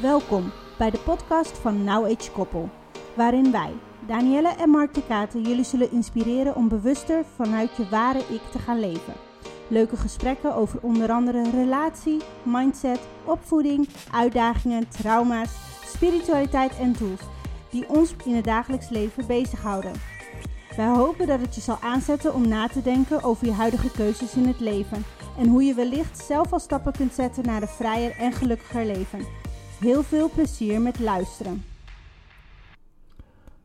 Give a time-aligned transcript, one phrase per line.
[0.00, 2.70] Welkom bij de podcast van Now Age Koppel,
[3.14, 3.72] waarin wij,
[4.06, 8.58] Danielle en Mark de Katen, jullie zullen inspireren om bewuster vanuit je ware ik te
[8.58, 9.12] gaan leven.
[9.68, 15.50] Leuke gesprekken over onder andere relatie, mindset, opvoeding, uitdagingen, trauma's,
[15.84, 17.20] spiritualiteit en tools
[17.70, 19.92] die ons in het dagelijks leven bezighouden.
[20.76, 24.34] Wij hopen dat het je zal aanzetten om na te denken over je huidige keuzes
[24.34, 25.04] in het leven
[25.38, 29.45] en hoe je wellicht zelf al stappen kunt zetten naar een vrijer en gelukkiger leven.
[29.80, 31.64] Heel veel plezier met luisteren.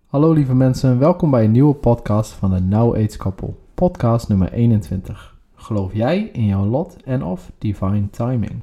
[0.08, 4.52] Hallo lieve mensen, welkom bij een nieuwe podcast van de Now Age Couple, podcast nummer
[4.52, 5.38] 21.
[5.56, 8.62] Geloof jij in jouw lot en of divine timing?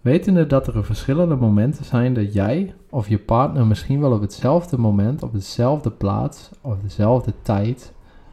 [0.00, 4.78] Wetende dat er verschillende momenten zijn dat jij of je partner misschien wel op hetzelfde
[4.78, 7.92] moment, op dezelfde plaats of dezelfde tijd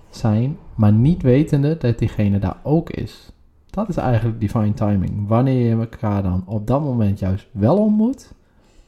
[0.10, 3.34] zijn, maar niet wetende dat diegene daar ook is.
[3.76, 5.28] Dat is eigenlijk divine timing.
[5.28, 8.32] Wanneer je elkaar dan op dat moment juist wel ontmoet,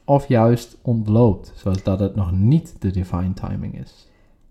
[0.04, 4.08] of juist ontloopt, zoals dat het nog niet de divine timing is.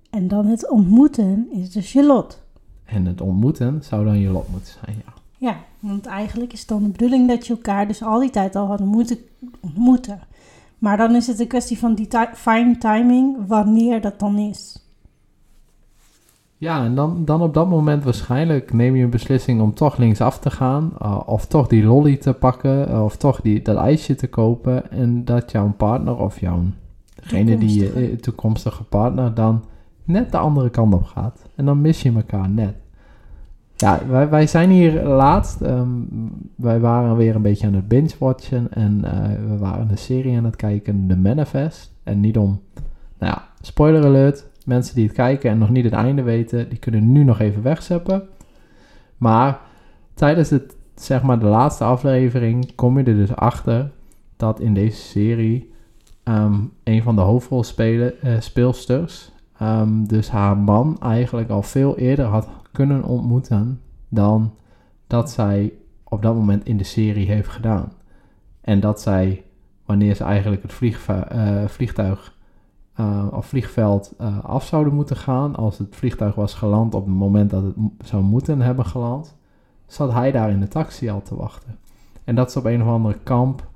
[0.09, 2.43] En dan het ontmoeten is dus je lot.
[2.85, 5.13] En het ontmoeten zou dan je lot moeten zijn, ja.
[5.37, 8.55] Ja, want eigenlijk is het dan de bedoeling dat je elkaar dus al die tijd
[8.55, 9.17] al had moeten
[9.59, 10.19] ontmoeten.
[10.77, 14.86] Maar dan is het een kwestie van die fine timing, wanneer dat dan is.
[16.59, 20.39] Ja, en dan, dan op dat moment waarschijnlijk neem je een beslissing om toch linksaf
[20.39, 20.91] te gaan.
[21.01, 22.89] Uh, of toch die lolly te pakken.
[22.89, 24.91] Uh, of toch die, dat ijsje te kopen.
[24.91, 26.61] En dat jouw partner of jouw,
[27.15, 29.63] degene die je eh, toekomstige partner dan
[30.03, 31.45] net de andere kant op gaat.
[31.55, 32.75] En dan mis je elkaar net.
[33.75, 35.61] Ja, wij, wij zijn hier laatst.
[35.61, 36.07] Um,
[36.55, 38.67] wij waren weer een beetje aan het binge-watchen.
[38.73, 39.11] En uh,
[39.47, 41.93] we waren een serie aan het kijken, The Manifest.
[42.03, 42.59] En niet om,
[43.19, 44.45] nou ja, spoiler alert.
[44.67, 47.61] Mensen die het kijken en nog niet het einde weten, die kunnen nu nog even
[47.61, 48.27] wegzeppen.
[49.17, 49.59] Maar
[50.13, 53.91] tijdens het, zeg maar, de laatste aflevering kom je er dus achter
[54.37, 55.73] dat in deze serie
[56.23, 63.03] um, een van de hoofdrolspeelsters, um, dus haar man, eigenlijk al veel eerder had kunnen
[63.03, 64.53] ontmoeten dan
[65.07, 65.73] dat zij
[66.03, 67.91] op dat moment in de serie heeft gedaan.
[68.61, 69.43] En dat zij,
[69.85, 72.35] wanneer ze eigenlijk het uh, vliegtuig
[72.99, 77.15] uh, of vliegveld uh, af zouden moeten gaan, als het vliegtuig was geland op het
[77.15, 79.35] moment dat het zou moeten hebben geland,
[79.87, 81.77] zat hij daar in de taxi al te wachten.
[82.23, 83.67] En dat ze op een of andere kamp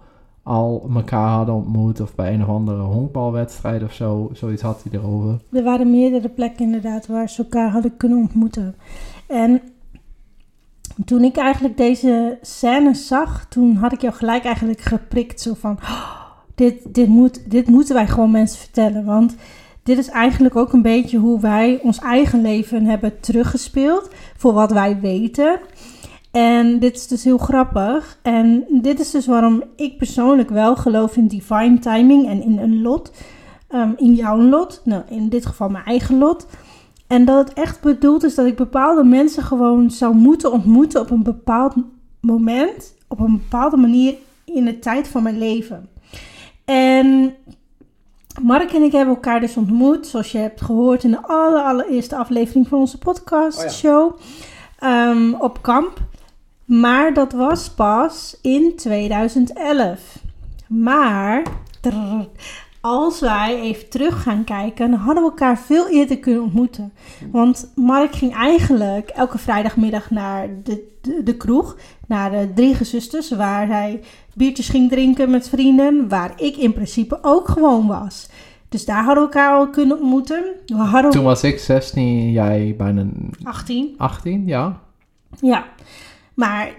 [0.43, 4.99] al elkaar hadden ontmoet, of bij een of andere honkbalwedstrijd of zo, zoiets had hij
[4.99, 5.39] erover.
[5.51, 8.75] Er waren meerdere plekken inderdaad waar ze elkaar hadden kunnen ontmoeten.
[9.27, 9.61] En
[11.05, 15.77] toen ik eigenlijk deze scène zag, toen had ik jou gelijk eigenlijk geprikt, zo van...
[15.81, 16.20] Oh,
[16.55, 19.05] dit, dit, moet, dit moeten wij gewoon mensen vertellen.
[19.05, 19.35] Want
[19.83, 24.09] dit is eigenlijk ook een beetje hoe wij ons eigen leven hebben teruggespeeld.
[24.37, 25.59] Voor wat wij weten.
[26.31, 28.19] En dit is dus heel grappig.
[28.21, 32.81] En dit is dus waarom ik persoonlijk wel geloof in divine timing en in een
[32.81, 33.11] lot.
[33.69, 34.81] Um, in jouw lot.
[34.83, 36.47] Nou, in dit geval mijn eigen lot.
[37.07, 41.09] En dat het echt bedoeld is dat ik bepaalde mensen gewoon zou moeten ontmoeten op
[41.09, 41.73] een bepaald
[42.19, 42.95] moment.
[43.07, 45.89] Op een bepaalde manier in de tijd van mijn leven.
[46.65, 47.35] En
[48.41, 52.67] Mark en ik hebben elkaar dus ontmoet, zoals je hebt gehoord in de allereerste aflevering
[52.67, 54.19] van onze podcast oh show,
[54.83, 55.99] um, op kamp.
[56.65, 59.99] Maar dat was pas in 2011.
[60.67, 61.43] Maar
[62.81, 66.93] als wij even terug gaan kijken, dan hadden we elkaar veel eerder kunnen ontmoeten.
[67.31, 73.31] Want Mark ging eigenlijk elke vrijdagmiddag naar de, de, de kroeg, naar de Drie Gezusters,
[73.31, 74.01] waar hij
[74.33, 78.29] biertjes ging drinken met vrienden, waar ik in principe ook gewoon was.
[78.69, 80.43] Dus daar hadden we elkaar al kunnen ontmoeten.
[80.65, 81.11] We hadden...
[81.11, 83.05] Toen was ik 16, jij bijna
[83.43, 83.95] 18.
[83.97, 84.79] 18, ja.
[85.39, 85.65] Ja,
[86.33, 86.71] maar.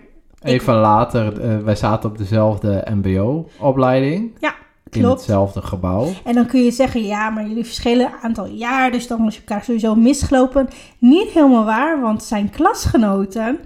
[0.43, 4.33] Even later, uh, wij zaten op dezelfde MBO-opleiding.
[4.41, 4.55] Ja,
[4.91, 4.97] klopt.
[4.97, 6.09] In hetzelfde gebouw.
[6.25, 9.35] En dan kun je zeggen, ja, maar jullie verschillen een aantal jaar, dus dan was
[9.35, 10.69] je elkaar sowieso misgelopen.
[10.99, 13.59] Niet helemaal waar, want zijn klasgenoten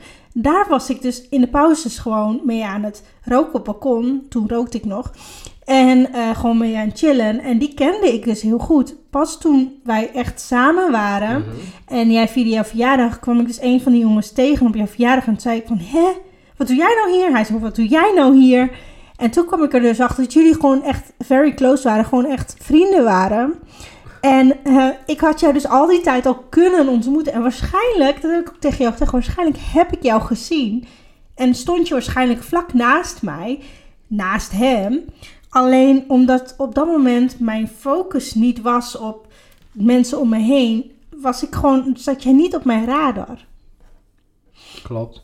[0.42, 4.26] daar was ik dus in de pauzes gewoon mee aan het roken op balkon.
[4.28, 5.12] Toen rookte ik nog.
[5.64, 7.40] En uh, gewoon mee aan het chillen.
[7.40, 8.94] En die kende ik dus heel goed.
[9.10, 11.40] Pas toen wij echt samen waren.
[11.40, 11.50] Mhm.
[11.86, 13.18] En jij vierde jouw verjaardag.
[13.18, 15.26] kwam ik dus een van die jongens tegen op jouw verjaardag.
[15.26, 16.08] En zei ik van, hè?
[16.56, 17.30] Wat doe jij nou hier?
[17.30, 18.70] Hij zei, wat doe jij nou hier?
[19.16, 22.04] En toen kwam ik er dus achter dat jullie gewoon echt very close waren.
[22.04, 23.54] Gewoon echt vrienden waren.
[24.26, 27.32] En uh, ik had jou dus al die tijd al kunnen ontmoeten.
[27.32, 30.84] En waarschijnlijk, dat heb ik ook tegen jou gezegd, waarschijnlijk heb ik jou gezien.
[31.34, 33.60] En stond je waarschijnlijk vlak naast mij,
[34.06, 35.04] naast hem.
[35.48, 39.26] Alleen omdat op dat moment mijn focus niet was op
[39.72, 43.46] mensen om me heen, was ik gewoon, zat jij niet op mijn radar.
[44.82, 45.22] Klopt.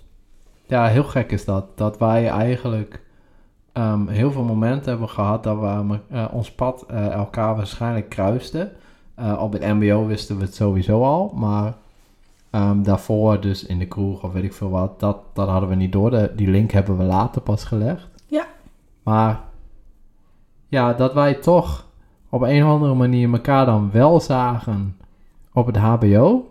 [0.66, 1.78] Ja, heel gek is dat.
[1.78, 3.02] Dat wij eigenlijk
[3.72, 8.72] ehm, heel veel momenten hebben gehad dat we eh, ons pad eh, elkaar waarschijnlijk kruisten.
[9.14, 11.74] Eh, op het MBO wisten we het sowieso al, maar
[12.50, 15.74] ehm, daarvoor, dus in de kroeg of weet ik veel wat, dat, dat hadden we
[15.74, 16.10] niet door.
[16.10, 18.08] De, die link hebben we later pas gelegd.
[18.26, 18.46] Ja.
[19.02, 19.40] Maar
[20.68, 21.86] ja, dat wij toch
[22.28, 24.96] op een of andere manier elkaar dan wel zagen
[25.52, 26.50] op het HBO,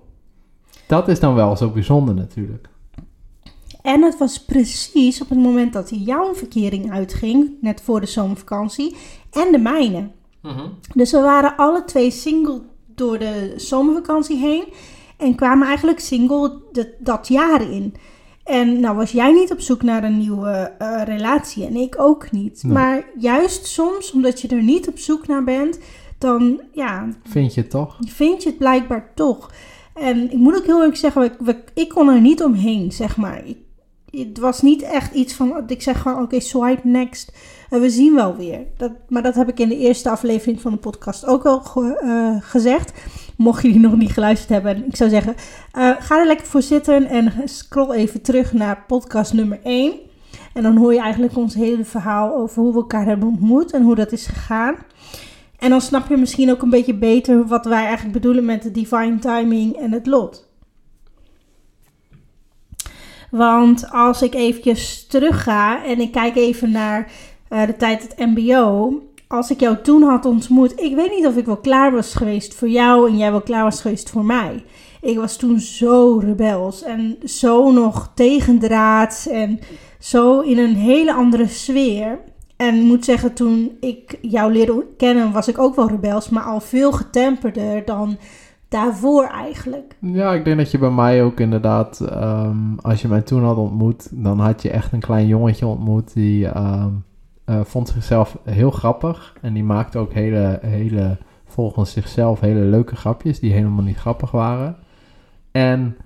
[0.88, 2.70] dat is dan wel zo bijzonder natuurlijk.
[3.82, 8.96] En het was precies op het moment dat jouw verkering uitging, net voor de zomervakantie,
[9.32, 10.10] en de mijne.
[10.96, 12.62] Dus we waren alle twee single
[12.96, 14.64] door de zomervakantie heen
[15.18, 17.94] en kwamen eigenlijk single de- dat jaar in.
[18.44, 22.32] En nou was jij niet op zoek naar een nieuwe eh, relatie en ik ook
[22.32, 22.64] niet.
[22.64, 22.74] Nee.
[22.74, 25.80] Maar juist soms, omdat je er niet op zoek naar bent,
[26.18, 27.98] dan ja, Vind je toch?
[28.08, 29.52] vind je het blijkbaar toch.
[29.94, 33.46] En ik moet ook heel eerlijk zeggen, we- ik kon er niet omheen, zeg maar.
[33.46, 33.58] Ik,
[34.12, 37.34] het was niet echt iets van, ik zeg gewoon, oké, swipe next.
[37.72, 38.66] En we zien wel weer.
[38.78, 42.36] Dat, maar dat heb ik in de eerste aflevering van de podcast ook al eh,
[42.40, 42.94] gezegd.
[43.38, 44.86] Mocht je die nog niet geluisterd hebben.
[44.88, 45.36] Ik zou zeggen,
[45.72, 49.94] eh, ga er lekker voor zitten en scroll even terug naar podcast nummer 1.
[50.54, 53.84] En dan hoor je eigenlijk ons hele verhaal over hoe we elkaar hebben ontmoet en
[53.84, 54.76] hoe dat is gegaan.
[55.60, 58.72] En dan snap je misschien ook een beetje beter wat wij eigenlijk bedoelen met de
[58.72, 60.50] divine timing en het lot.
[63.32, 67.12] Want als ik eventjes terugga en ik kijk even naar
[67.52, 68.94] eh, de tijd het MBO.
[69.28, 72.54] Als ik jou toen had ontmoet, ik weet niet of ik wel klaar was geweest
[72.54, 74.64] voor jou en jij wel klaar was geweest voor mij.
[75.02, 79.60] Ik was toen zo rebels en zo nog tegendraads en
[80.00, 82.20] zo in een hele andere sfeer.
[82.58, 86.60] En moet zeggen, toen ik jou leerde kennen, was ik ook wel rebels, maar al
[86.60, 88.18] veel getemperder dan
[88.70, 89.96] daarvoor eigenlijk.
[90.00, 93.58] Ja, ik denk dat je bij mij ook inderdaad, ehm, als je mij toen had
[93.58, 96.86] ontmoet, dan had je echt een klein jongetje ontmoet die ehm, eh,
[97.64, 99.36] vond zichzelf heel grappig.
[99.42, 104.32] En die maakte ook hele, hele, volgens zichzelf hele leuke grapjes die helemaal niet grappig
[104.32, 104.76] waren.
[105.52, 105.98] En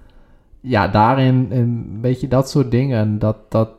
[0.59, 3.69] ja, daarin een beetje dat soort dingen, dat, dat,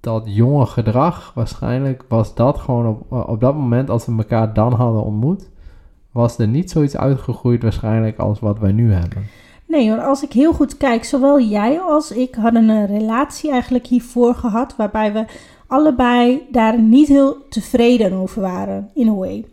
[0.00, 4.72] dat jonge gedrag, waarschijnlijk was dat gewoon op, op dat moment, als we elkaar dan
[4.72, 5.50] hadden ontmoet,
[6.12, 9.22] was er niet zoiets uitgegroeid waarschijnlijk als wat wij nu hebben.
[9.68, 13.86] Nee hoor, als ik heel goed kijk, zowel jij als ik hadden een relatie eigenlijk
[13.86, 15.24] hiervoor gehad, waarbij we
[15.66, 19.44] allebei daar niet heel tevreden over waren, in a way.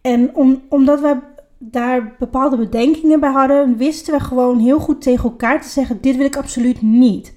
[0.00, 1.16] En om, omdat we
[1.58, 6.16] daar bepaalde bedenkingen bij hadden, wisten we gewoon heel goed tegen elkaar te zeggen, dit
[6.16, 7.34] wil ik absoluut niet.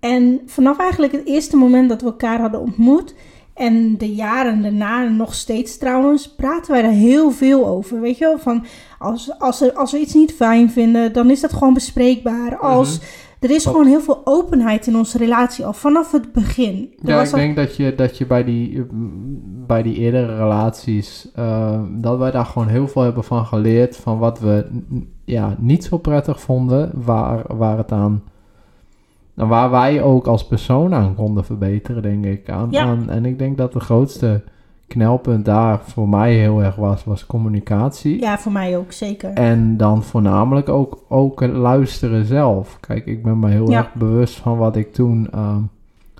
[0.00, 3.14] En vanaf eigenlijk het eerste moment dat we elkaar hadden ontmoet,
[3.60, 8.00] en de jaren daarna, nog steeds trouwens, praten wij daar heel veel over.
[8.00, 8.64] Weet je wel, van
[8.98, 12.58] als, als, er, als we iets niet fijn vinden, dan is dat gewoon bespreekbaar.
[12.58, 13.00] Als,
[13.40, 16.94] Er is gewoon heel veel openheid in onze relatie al vanaf het begin.
[17.02, 18.86] Er Ja, ik al- denk dat je, dat je bij, die,
[19.66, 23.96] bij die eerdere relaties, eh, dat wij daar gewoon heel veel hebben van geleerd.
[23.96, 24.66] Van wat we
[25.24, 28.22] ja, niet zo prettig vonden, waar, waar het aan,
[29.36, 32.50] en waar wij ook als persoon aan konden verbeteren, denk ik.
[32.50, 32.82] Aan, Ja.
[32.84, 34.42] aan, en ik denk dat de grootste
[34.90, 38.20] knelpunt daar voor mij heel erg was, was communicatie.
[38.20, 39.30] Ja, voor mij ook, zeker.
[39.32, 42.76] En dan voornamelijk ook, ook luisteren zelf.
[42.80, 43.78] Kijk, ik ben me heel Ja.
[43.78, 45.60] erg bewust van wat ik toen, ehm,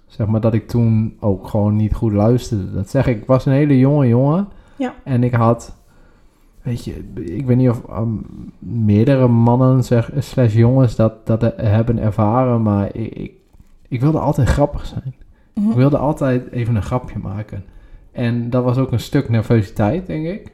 [0.07, 2.73] zeg maar, dat ik toen ook gewoon niet goed luisterde.
[2.73, 4.49] Dat zeg ik, ik was een hele jonge jongen.
[4.77, 4.95] Ja.
[5.05, 5.77] En ik had,
[6.63, 8.09] weet je, ik weet niet of ehm,
[8.59, 13.33] meerdere mannen, zeg, slash jongens, dat, dat hebben ervaren, maar ik, ik,
[13.89, 15.15] ik wilde altijd grappig zijn.
[15.55, 15.69] Mhm.
[15.71, 17.65] Ik wilde altijd even een grapje maken.
[18.13, 20.53] En dat was ook een stuk nervositeit, denk ik.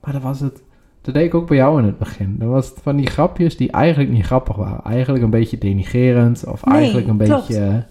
[0.00, 0.62] Maar dat was het.
[1.00, 2.36] Dat deed ik ook bij jou in het begin.
[2.38, 4.84] Dat was het van die grapjes die eigenlijk niet grappig waren.
[4.84, 6.44] Eigenlijk een beetje denigerend.
[6.46, 7.46] Of Nee, eigenlijk een klopt.
[7.48, 7.84] beetje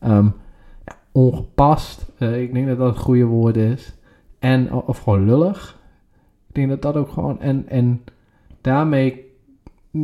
[0.00, 0.24] ehm,
[0.86, 2.06] ja, ongepast.
[2.18, 3.94] Eh, ik denk dat dat het goede woord is.
[4.38, 5.78] En, of gewoon lullig.
[6.48, 7.40] Ik denk dat dat ook gewoon...
[7.40, 8.04] En, en
[8.60, 9.24] daarmee,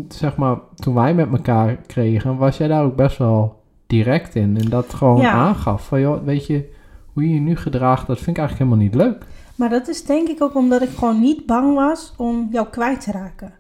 [0.08, 2.37] zeg maar, toen wij met elkaar kregen...
[2.37, 4.56] was jij daar ook best wel direct in.
[4.56, 5.32] En dat gewoon Ja.
[5.32, 5.87] aangaf.
[5.87, 6.73] Van, joh, weet je,
[7.14, 8.06] hoe je je nu gedraagt...
[8.06, 9.26] dat vind ik eigenlijk helemaal niet leuk.
[9.54, 13.00] Maar dat is denk ik ook omdat ik gewoon niet bang was om jou kwijt
[13.00, 13.52] te raken.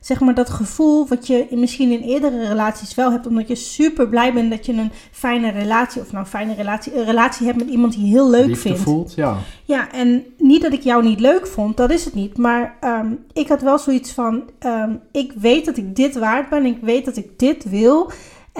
[0.00, 4.08] Zeg maar dat gevoel wat je misschien in eerdere relaties wel hebt, omdat je super
[4.08, 7.58] blij bent dat je een fijne relatie, of nou een fijne relatie, een relatie hebt
[7.58, 8.80] met iemand die je heel leuk Liefde vindt.
[8.80, 9.36] voelt, ja.
[9.64, 12.36] Ja, en niet dat ik jou niet leuk vond, dat is het niet.
[12.36, 16.64] Maar ehm, ik had wel zoiets van, ehm, ik weet dat ik dit waard ben,
[16.64, 18.10] ik weet dat ik dit wil.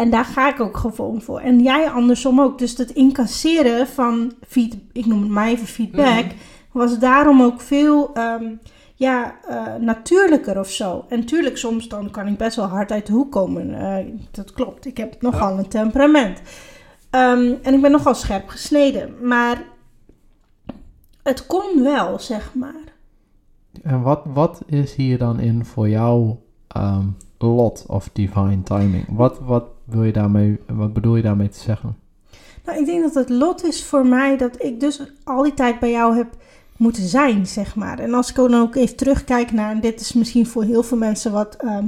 [0.01, 1.41] En daar ga ik ook gewoon voor.
[1.41, 2.59] En jij andersom ook.
[2.59, 6.35] Dus het incasseren van, feed, ik noem het maar even feedback, Mhm.
[6.73, 8.45] was daarom ook veel ehm,
[8.95, 11.05] ja, eh, natuurlijker of zo.
[11.09, 13.75] En tuurlijk, soms dan kan ik best wel hard uit de hoek komen.
[13.75, 16.41] Eh, dat klopt, ik heb nogal een temperament.
[17.11, 19.15] Ehm, en ik ben nogal scherp gesneden.
[19.23, 19.63] Maar
[21.23, 22.95] het kon wel, zeg maar.
[23.83, 26.35] En wat, wat is hier dan in voor jou
[26.69, 27.07] ehm,
[27.39, 29.05] lot of divine timing?
[29.09, 31.97] Wat, wat, wil je daarmee, wat bedoel je daarmee te zeggen?
[32.65, 35.79] Nou, ik denk dat het lot is voor mij dat ik dus al die tijd
[35.79, 36.29] bij jou heb
[36.77, 37.99] moeten zijn, zeg maar.
[37.99, 40.99] En als ik dan ook even terugkijk naar, en dit is misschien voor heel veel
[40.99, 41.85] mensen wat ehm,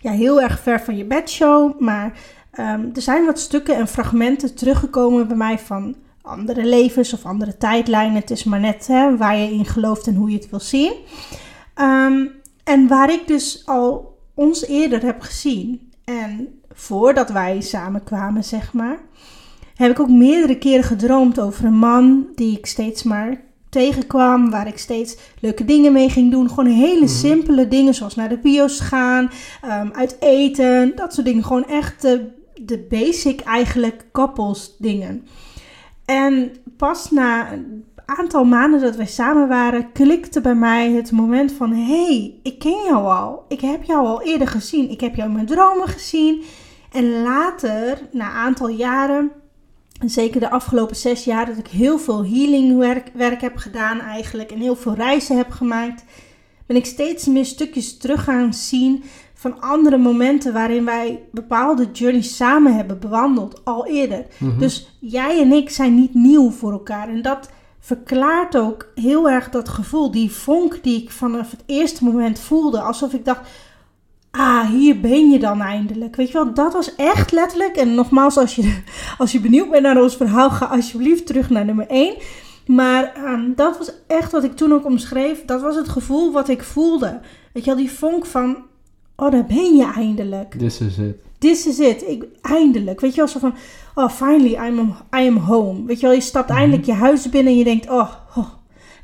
[0.00, 2.18] ja, heel erg ver van je bedshow, maar
[2.50, 7.56] ehm, er zijn wat stukken en fragmenten teruggekomen bij mij van andere levens of andere
[7.56, 8.20] tijdlijnen.
[8.20, 10.92] Het is maar net hè, waar je in gelooft en hoe je het wil zien.
[11.74, 12.26] Ehm,
[12.64, 15.92] en waar ik dus al ons eerder heb gezien.
[16.04, 18.98] En voordat wij samenkwamen, zeg maar,
[19.74, 24.66] heb ik ook meerdere keren gedroomd over een man die ik steeds maar tegenkwam, waar
[24.66, 26.48] ik steeds leuke dingen mee ging doen.
[26.48, 27.08] Gewoon hele mhm.
[27.08, 29.30] simpele dingen, zoals naar de bios gaan,
[29.64, 31.44] um, uit eten, dat soort dingen.
[31.44, 35.26] Gewoon echt de, de basic eigenlijk couples dingen.
[36.04, 41.52] En pas na een aantal maanden dat wij samen waren, klikte bij mij het moment
[41.52, 43.44] van: hey, ik ken jou al.
[43.48, 44.90] Ik heb jou al eerder gezien.
[44.90, 46.42] Ik heb jou in mijn dromen gezien.
[46.96, 49.30] En later, na een aantal jaren,
[50.00, 54.50] en zeker de afgelopen zes jaar, dat ik heel veel healingwerk werk heb gedaan eigenlijk
[54.50, 56.04] en heel veel reizen heb gemaakt,
[56.66, 62.36] ben ik steeds meer stukjes terug gaan zien van andere momenten waarin wij bepaalde journeys
[62.36, 64.26] samen hebben bewandeld, al eerder.
[64.38, 64.58] Mhm.
[64.58, 67.08] Dus jij en ik zijn niet nieuw voor elkaar.
[67.08, 67.50] En dat
[67.80, 72.80] verklaart ook heel erg dat gevoel, die vonk die ik vanaf het eerste moment voelde.
[72.80, 73.48] Alsof ik dacht,
[74.36, 76.16] ah, hier ben je dan eindelijk.
[76.16, 77.76] Weet je wel, dat was echt letterlijk.
[77.76, 78.82] En nogmaals, als je,
[79.18, 82.14] als je benieuwd bent naar ons verhaal, ga alsjeblieft terug naar nummer 1.
[82.66, 85.44] Maar um, dat was echt wat ik toen ook omschreef.
[85.44, 87.20] Dat was het gevoel wat ik voelde.
[87.52, 88.56] Weet je wel, die vonk van,
[89.16, 90.54] oh, daar ben je eindelijk.
[90.58, 91.16] This is it.
[91.38, 92.02] This is it.
[92.08, 93.00] Ik, eindelijk.
[93.00, 93.54] Weet je wel, zo van,
[93.94, 94.78] oh, finally, I'm,
[95.16, 95.84] I am home.
[95.84, 96.58] Weet je wel, je stapt mhm.
[96.58, 98.48] eindelijk je huis binnen en je denkt, oh, oh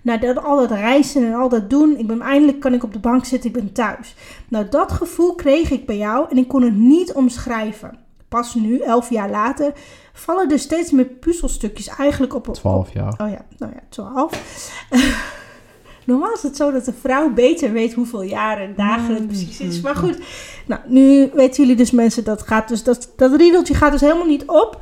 [0.02, 2.92] na dat, al dat reizen en al dat doen, ik ben eindelijk kan ik op
[2.92, 4.14] de bank zitten, ik ben thuis.
[4.48, 7.98] Nou, dat gevoel kreeg ik bij jou en ik kon het niet omschrijven.
[8.28, 9.72] Pas nu, elf jaar later,
[10.12, 12.54] vallen er steeds meer puzzelstukjes eigenlijk op.
[12.54, 13.12] Twaalf jaar.
[13.18, 14.32] Oh ja, nou ja, twaalf.
[16.04, 19.60] Normaal is het zo dat de vrouw beter weet hoeveel jaren en dagen het precies
[19.60, 19.80] is.
[19.80, 20.18] Maar goed,
[20.66, 24.26] nou, nu weten jullie dus mensen, dat gaat dus, dat, dat riedeltje gaat dus helemaal
[24.26, 24.80] niet op.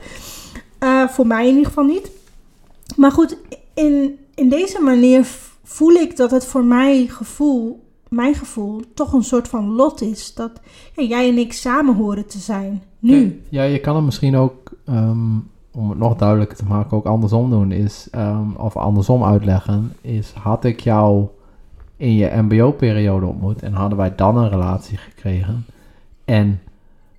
[0.80, 2.10] Uh, voor mij in ieder geval niet.
[2.96, 3.36] Maar goed,
[3.74, 5.24] in, in deze manier
[5.62, 10.34] voel ik dat het voor mij gevoel, mijn gevoel, toch een soort van lot is.
[10.34, 10.60] Dat
[10.94, 12.82] ja, jij en ik samen horen te zijn.
[12.98, 13.42] Nu.
[13.48, 15.36] Ja, je kan het misschien ook, ehm,
[15.72, 17.72] om het nog duidelijker te maken, ook andersom doen.
[17.72, 19.92] Is, um, of andersom uitleggen.
[20.00, 21.26] Is, had ik jou
[21.96, 25.66] in je mbo-periode ontmoet en hadden wij dan een relatie gekregen.
[26.24, 26.60] En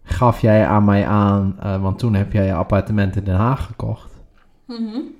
[0.03, 3.65] gaf jij aan mij aan, uh, want toen heb jij je appartement in Den Haag
[3.65, 4.11] gekocht.
[4.65, 5.19] Mm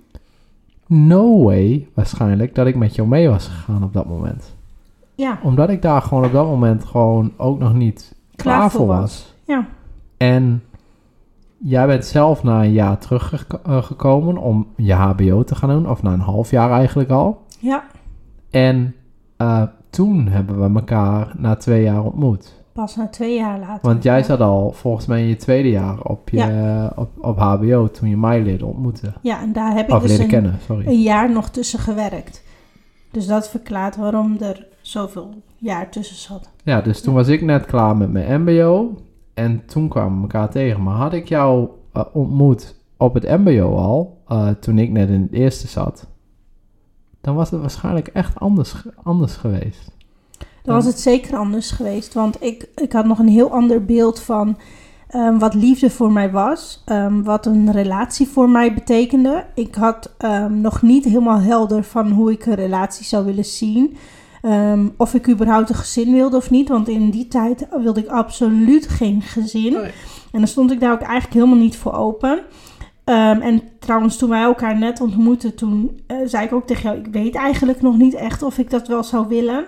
[0.92, 4.56] no way waarschijnlijk dat ik met jou mee was gegaan op dat moment.
[5.16, 5.40] Ja.
[5.44, 9.36] Omdat ik daar gewoon op dat moment gewoon ook nog niet klaar, voor was.
[9.44, 9.66] Ja.
[10.18, 10.64] En
[11.58, 16.14] jij bent zelf na een jaar teruggekomen om je HBO te gaan doen, of na
[16.14, 17.46] een half jaar eigenlijk al.
[17.60, 17.84] Ja.
[18.50, 18.96] En
[19.38, 22.61] uh, toen hebben we elkaar na twee jaar ontmoet.
[22.74, 23.80] Pas na twee jaar later.
[23.82, 27.92] Want jij zat al volgens mij in je tweede jaar op, je, op, op HBO
[27.92, 29.14] toen je mij leerde ontmoeten.
[29.22, 32.44] Ja, en daar heb ik dus een, een, jaar nog tussen gewerkt.
[33.12, 36.50] Dus dat verklaart waarom er zoveel jaar tussen zat.
[36.64, 38.96] Ja, dus toen was ik net klaar met mijn MBO.
[39.34, 40.84] En toen kwamen we elkaar tegen.
[40.84, 45.22] Maar had ik jou uh, ontmoet op het MBO al, uh, toen ik net in
[45.22, 46.08] het eerste zat,
[47.22, 49.92] dan was het waarschijnlijk echt anders, anders geweest.
[50.64, 52.14] Dan was het zeker anders geweest.
[52.14, 54.58] Want ik, ik had nog een heel ander beeld van
[55.16, 56.84] um, wat liefde voor mij was.
[56.86, 59.46] Um, wat een relatie voor mij betekende.
[59.56, 63.98] Ik had um, nog niet helemaal helder van hoe ik een relatie zou willen zien.
[64.98, 66.70] of ik überhaupt een gezin wilde of niet.
[66.70, 69.76] Want in die tijd wilde ik absoluut geen gezin.
[70.32, 72.40] En dan stond ik daar ook eigenlijk helemaal niet voor open.
[73.04, 77.14] en trouwens, toen wij elkaar net ontmoetten, toen uh, zei ik ook tegen jou: Ik
[77.14, 79.66] weet eigenlijk nog niet echt of ik dat wel zou willen.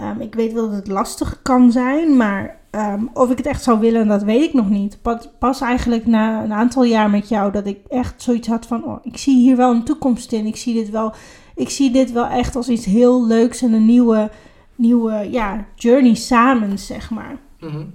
[0.00, 3.62] Um, ik weet wel dat het lastig kan zijn, maar um, of ik het echt
[3.62, 4.98] zou willen, dat weet ik nog niet.
[5.02, 8.84] Pas, pas, eigenlijk na een aantal jaar met jou dat ik echt zoiets had van,
[8.84, 10.46] oh, ik zie hier wel een toekomst in.
[10.46, 11.12] Ik zie dit wel,
[11.54, 14.30] ik zie dit wel echt als iets heel leuks en een nieuwe,
[14.74, 17.36] nieuwe ja, journey samen, zeg maar.
[17.60, 17.94] Mm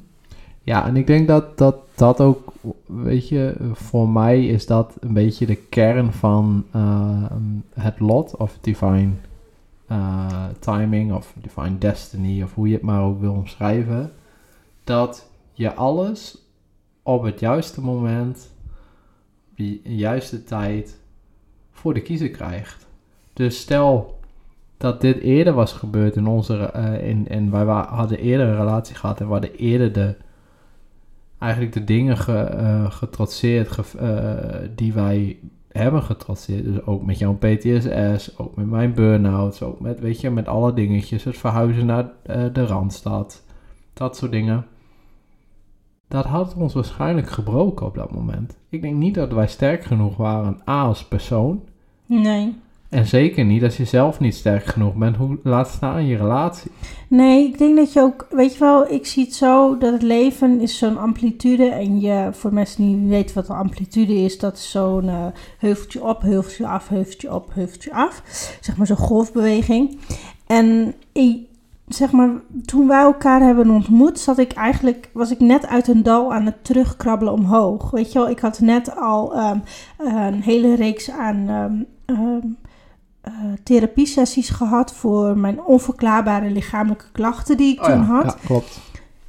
[0.63, 2.53] Ja, en ik denk dat, dat dat ook,
[2.85, 7.23] weet je, voor mij is dat een beetje de kern van uh,
[7.73, 9.11] het lot of divine
[9.91, 14.11] uh, timing of divine destiny of hoe je het maar ook wil omschrijven,
[14.83, 16.37] dat je alles
[17.03, 18.49] op het juiste moment
[19.55, 20.99] de juiste tijd
[21.71, 22.87] voor de kiezer krijgt.
[23.33, 24.19] Dus stel
[24.77, 26.57] dat dit eerder was gebeurd in onze...
[26.57, 30.15] eh in, en wij hadden eerder een relatie gehad en we hadden eerder de...
[31.37, 35.39] Eigenlijk de dingen ge, eh, getrotseerd ge- eh, die wij
[35.71, 36.63] hebben getrotseerd.
[36.63, 40.73] Dus ook met jouw PTSS, ook met mijn burn-outs, ook met, weet je, met alle
[40.73, 41.23] dingetjes.
[41.23, 43.43] Het verhuizen naar eh, de Randstad,
[43.93, 44.65] dat soort dingen.
[46.07, 48.57] Dat had ons waarschijnlijk gebroken op dat moment.
[48.69, 51.63] Ik denk niet dat wij sterk genoeg waren, A, als persoon.
[52.05, 52.55] Nee.
[52.91, 55.15] En zeker niet als je zelf niet sterk genoeg bent.
[55.15, 56.71] Hoe laat staan je relatie?
[57.07, 60.01] Nee, ik denk dat je ook, weet je wel, ik zie het zo dat het
[60.01, 61.65] leven is zo'n amplitude.
[61.69, 65.25] En je, voor mensen die niet weten wat een amplitude is, dat is zo'n eh,
[65.57, 68.21] heuveltje op, heuveltje af, heuveltje op, heuveltje af.
[68.61, 69.97] Zeg maar zo'n golfbeweging.
[70.47, 70.93] En
[71.87, 72.29] zeg maar,
[72.65, 76.45] toen wij elkaar hebben ontmoet, zat ik eigenlijk, was ik net uit een dal aan
[76.45, 77.91] het terugkrabbelen omhoog.
[77.91, 79.59] Weet je wel, ik had net al ehm,
[79.97, 81.73] een hele reeks aan ehm,
[82.05, 82.47] ehm,
[83.21, 88.23] eh, therapiesessies gehad voor mijn onverklaarbare lichamelijke klachten die ik Oh toen ja, had.
[88.23, 88.79] ja, klopt.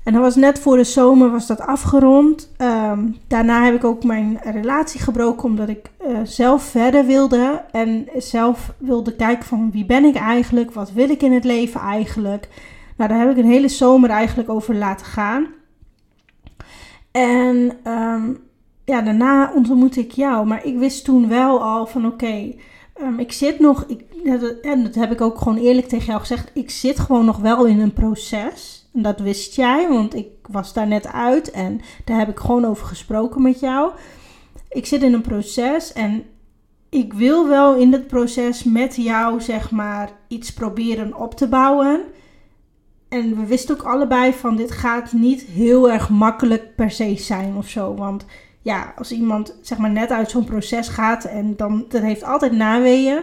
[0.03, 2.51] En dat was net voor de zomer was dat afgerond.
[2.57, 7.65] Ehm, daarna heb ik ook mijn relatie gebroken omdat ik eh, zelf verder wilde.
[7.71, 10.73] En zelf wilde kijken van wie ben ik eigenlijk?
[10.73, 12.49] Wat wil ik in het leven eigenlijk?
[12.97, 15.47] Nou, daar heb ik een hele zomer eigenlijk over laten gaan.
[17.11, 18.33] En ehm,
[18.85, 20.47] ja, daarna ontmoette ik jou.
[20.47, 22.55] Maar ik wist toen wel al van oké,
[22.95, 23.85] ehm, ik zit nog...
[23.87, 24.01] Ik,
[24.63, 26.51] en dat heb ik ook gewoon eerlijk tegen jou gezegd.
[26.55, 28.89] Ik zit gewoon nog wel in een proces.
[28.93, 31.51] En dat wist jij, want ik was daar net uit.
[31.51, 33.93] En daar heb ik gewoon over gesproken met jou.
[34.69, 36.25] Ik zit in een proces en
[36.89, 42.05] ik wil wel in dat proces met jou, zeg maar, iets proberen op te bouwen.
[43.09, 47.57] En we wisten ook allebei van dit gaat niet heel erg makkelijk per se zijn
[47.57, 47.95] of zo.
[47.95, 48.25] Want
[48.63, 52.53] ja, als iemand zeg maar net uit zo'n proces gaat en dan dat heeft altijd
[52.53, 53.23] naweeën.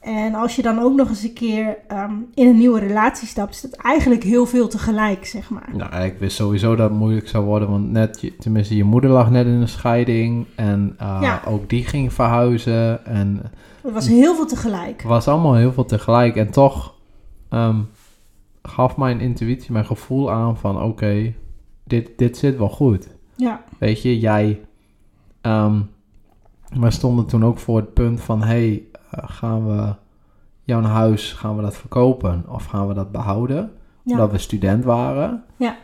[0.00, 3.54] En als je dan ook nog eens een keer ehm, in een nieuwe relatie stapt,
[3.54, 5.68] is dat eigenlijk heel veel tegelijk, zeg maar.
[5.72, 9.10] Nou, ik wist sowieso dat het moeilijk zou worden, want net, je, tenminste, je moeder
[9.10, 11.42] lag net in een scheiding en eh, Ja.
[11.46, 13.40] ook die ging verhuizen en
[13.82, 14.96] Het was heel veel tegelijk.
[15.00, 16.94] het was allemaal heel veel tegelijk en toch
[17.48, 17.80] ehm,
[18.62, 21.32] gaf mijn intuïtie, mijn gevoel aan van oké,
[21.84, 23.08] dit, dit zit wel goed.
[23.36, 24.60] Ja, Weet je, jij,
[25.42, 25.80] ehm
[26.80, 29.94] we stonden toen ook voor het punt van hey, eh, gaan we
[30.64, 33.70] jouw huis, gaan we dat verkopen of gaan we dat behouden?
[34.02, 35.44] ja, Omdat we student waren.
[35.56, 35.76] Ja.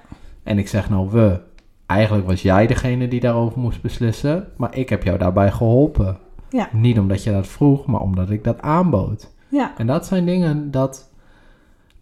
[0.42, 1.40] En ik zeg nou we.
[1.87, 4.49] Eigenlijk was jij degene die daarover moest beslissen.
[4.57, 6.18] Maar ik heb jou daarbij geholpen.
[6.51, 6.68] Ja.
[6.73, 9.31] Niet omdat je dat vroeg, maar omdat ik dat aanbood.
[9.49, 11.08] ja, En dat zijn dingen dat...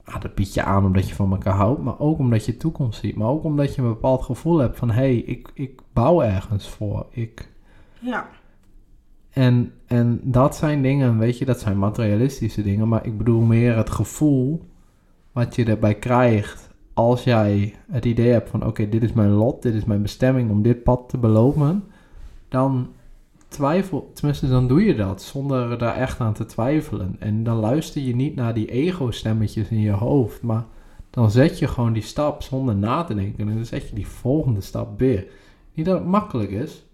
[0.06, 1.82] Ah, dat bied je aan omdat je van elkaar houdt.
[1.82, 3.16] Maar ook omdat je toekomst ziet.
[3.16, 4.90] Maar ook omdat je een bepaald gevoel hebt van...
[4.90, 7.06] Hé, hey, ik, ik bouw ergens voor.
[7.10, 7.48] Ik...
[7.98, 8.28] ja.
[9.30, 12.88] En, en dat zijn dingen, weet je, dat zijn materialistische dingen.
[12.88, 14.62] Maar ik bedoel meer het gevoel
[15.32, 18.66] wat je erbij krijgt als jij het idee hebt van...
[18.66, 21.84] Oké, dit is mijn lot, dit is mijn bestemming om dit pad te belopen.
[22.48, 22.88] Dan
[23.56, 27.16] twijfel, tenminste dan doe je dat zonder daar echt aan te twijfelen.
[27.18, 30.42] En dan luister je niet naar die ego-stemmetjes in je hoofd.
[30.42, 30.64] Maar
[31.10, 33.48] dan zet je gewoon die stap zonder na te denken.
[33.48, 35.26] En dan zet je die volgende stap weer.
[35.74, 36.84] Niet dat het makkelijk is.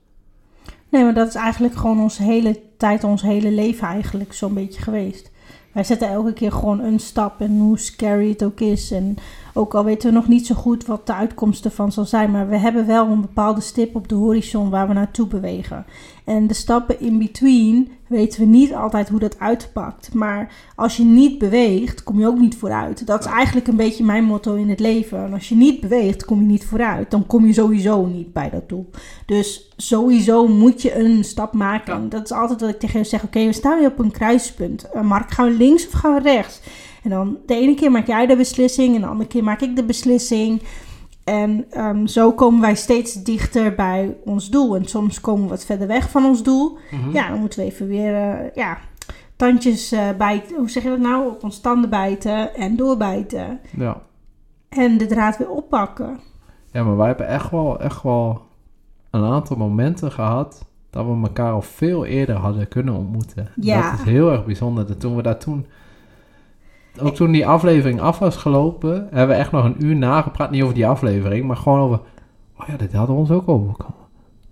[0.88, 4.83] Nee, maar dat is eigenlijk gewoon onze hele tijd, ons hele leven eigenlijk zo'n beetje
[4.83, 5.31] geweest.
[5.72, 8.90] Wij zetten elke keer gewoon een stap en hoe scary het ook is.
[8.90, 9.16] En
[9.54, 12.30] ook al weten we nog niet zo goed wat de uitkomst ervan zal zijn.
[12.30, 15.84] Maar we hebben wel een bepaalde stip op de horizon waar we naartoe bewegen.
[16.24, 20.14] En de stappen in between weten we niet altijd hoe dat uitpakt.
[20.14, 23.06] Maar als je niet beweegt, kom je ook niet vooruit.
[23.06, 25.24] Dat is eigenlijk een beetje mijn motto in het leven.
[25.24, 27.10] En als je niet beweegt, kom je niet vooruit.
[27.10, 28.90] Dan kom je sowieso niet bij dat doel.
[29.26, 32.08] Dus sowieso moet je een stap maken.
[32.08, 33.24] Dat is altijd wat ik tegen je zeg.
[33.24, 34.90] Oké, we staan weer op een kruispunt.
[34.90, 36.60] Eh, Mark, gaan we links of gaan we rechts?
[37.02, 39.76] En dan de ene keer maak jij de beslissing en de andere keer maak ik
[39.76, 40.62] de beslissing.
[41.24, 44.76] En ehm, zo komen wij steeds dichter bij ons doel.
[44.76, 46.78] En soms komen we wat verder weg van ons doel.
[46.90, 47.10] Mhm.
[47.10, 48.78] Ja, dan moeten we even weer, eh, ja,
[49.36, 50.56] tandjes eh, bijten.
[50.56, 51.30] Hoe zeg je dat nou?
[51.30, 53.60] Op ons tanden bijten en doorbijten.
[53.76, 54.02] ja.
[54.68, 56.20] En de draad weer oppakken.
[56.70, 58.42] Ja, maar wij hebben echt wel, echt wel
[59.10, 63.48] een aantal momenten gehad dat we elkaar al veel eerder hadden kunnen ontmoeten.
[63.56, 63.90] Ja.
[63.90, 64.86] Dat is heel erg bijzonder.
[64.86, 65.66] Dat toen we daar toen,
[67.00, 70.50] ook toen die aflevering af was gelopen, hebben we echt nog een uur nagepraat.
[70.50, 72.00] Niet over die aflevering, maar gewoon over,
[72.59, 73.94] oh ja, dit hadden we ons ook overkomen.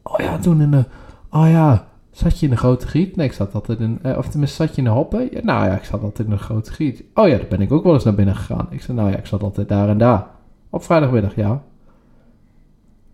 [0.03, 0.85] Oh ja, toen in de,
[1.31, 3.17] oh ja, zat je in de grote griet?
[3.17, 5.29] Nee, ik zat altijd in, eh, of tenminste zat je in de hoppen?
[5.43, 7.05] Nou ja, ik zat altijd in de grote griet.
[7.15, 8.67] Oh ja, daar ben ik ook wel eens naar binnen gegaan.
[8.71, 10.27] Ik zei, nou ja, ik zat altijd daar en daar.
[10.71, 11.63] Op vrijdagmiddag, ja.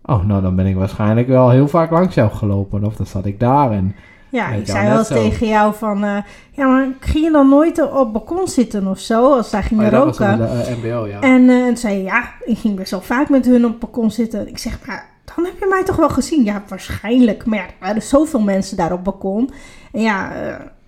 [0.05, 2.83] Oh, nou dan ben ik waarschijnlijk wel heel vaak langs jou gelopen.
[2.83, 3.95] Of dan zat ik daar en...
[4.29, 6.03] Ja, ik zei wel, tegen jou van...
[6.03, 6.17] eh,
[6.51, 9.33] ja, maar ging je dan nooit op balkon zitten of zo?
[9.33, 10.37] Als zij Oh gingen ja, was roken.
[10.37, 11.19] de eh, MBO, ja.
[11.19, 14.47] En, eh, en zei ja, ik ging best wel vaak met hun op balkon zitten.
[14.47, 16.43] Ik zeg, maar dan heb je mij toch wel gezien?
[16.43, 17.45] Ja, waarschijnlijk.
[17.45, 19.51] Maar ja, er waren zoveel mensen daar op balkon.
[19.91, 20.31] En ja,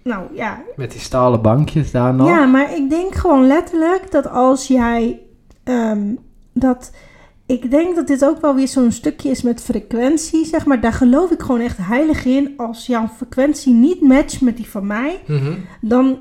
[0.04, 0.60] nou ja.
[0.76, 2.28] Met die stalen bankjes daar nog.
[2.28, 5.20] Ja, maar ik denk gewoon letterlijk dat als jij...
[5.64, 6.00] ehm,
[6.54, 6.92] dat...
[7.50, 10.82] Ik denk dat dit ook wel weer zo'n stukje is met frequentie, zeg maar.
[10.82, 12.54] Daar geloof ik gewoon echt heilig in.
[12.58, 15.54] Als jouw frequentie niet matcht met die van mij, Mhm.
[15.82, 16.20] dan,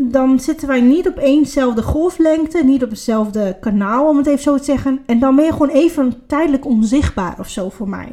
[0.00, 4.56] dan zitten wij niet op éénzelfde golflengte, niet op hetzelfde kanaal, om het even zo
[4.56, 5.00] te zeggen.
[5.06, 8.08] En dan ben je gewoon even tijdelijk onzichtbaar of zo voor mij.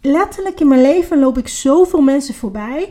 [0.00, 2.88] Letterlijk in mijn leven loop ik zoveel mensen voorbij,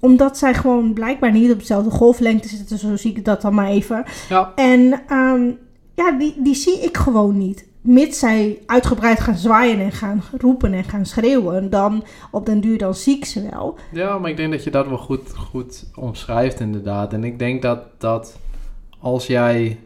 [0.00, 3.68] omdat zij gewoon blijkbaar niet op dezelfde golflengte zitten, zo zie ik dat dan maar
[3.68, 4.04] even.
[4.28, 4.52] Ja.
[4.54, 5.50] En ehm,
[5.94, 7.72] ja, die, die zie ik gewoon niet.
[7.84, 12.78] Mits zij uitgebreid gaan zwaaien en gaan roepen en gaan schreeuwen, dan op den duur
[12.78, 13.78] dan zie ik ze wel.
[13.92, 17.12] Ja, maar ik denk dat je dat wel goed, goed omschrijft inderdaad.
[17.12, 18.38] En ik denk dat, dat
[18.98, 19.78] als jij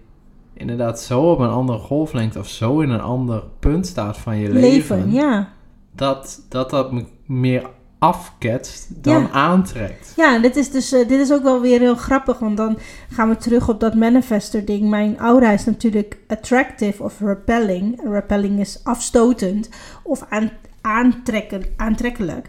[0.54, 4.48] inderdaad zo op een andere golflengte of zo in een ander punt staat van je
[4.52, 5.52] leven, Leven, ja.
[5.94, 9.30] dat, dat dat me meer afketst dan Ja.
[9.30, 10.12] aantrekt.
[10.16, 12.78] Ja, dit is dus eh, dit is ook wel weer heel grappig, want dan
[13.12, 14.88] gaan we terug op dat manifester ding.
[14.90, 18.00] Mijn aura is natuurlijk attractive of repelling.
[18.04, 19.68] Repelling is afstotend
[20.02, 22.48] of aan, aantrekken, aantrekkelijk.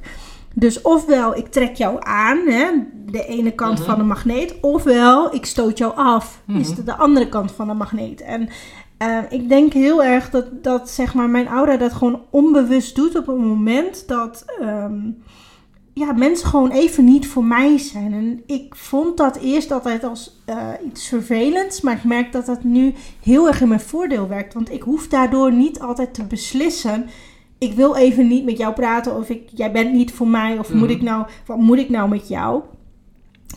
[0.54, 2.66] Dus ofwel ik trek jou aan, hè,
[3.06, 3.88] de ene kant Mhm.
[3.90, 6.76] van de magneet, ofwel ik stoot jou af, is Mhm.
[6.76, 8.22] de, de andere kant van de magneet.
[8.22, 8.50] En
[9.00, 13.18] eh, ik denk heel erg dat, dat zeg maar, mijn aura dat gewoon onbewust doet
[13.18, 15.00] op het moment dat ehm,
[15.94, 18.14] ja, mensen gewoon even niet voor mij zijn.
[18.14, 22.64] En ik vond dat eerst altijd als eh, iets vervelends, maar ik merk dat dat
[22.64, 24.54] nu heel erg in mijn voordeel werkt.
[24.54, 27.06] Want ik hoef daardoor niet altijd te beslissen.
[27.58, 30.74] Ik wil even niet met jou praten of ik, jij bent niet voor mij of
[30.74, 30.92] moet Mhm.
[30.92, 32.62] ik nou, wat moet ik nou met jou?